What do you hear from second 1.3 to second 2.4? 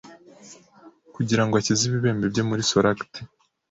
ngo akize ibibembe